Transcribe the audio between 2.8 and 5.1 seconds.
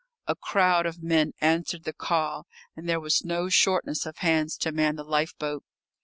there was no shortness of hands to man the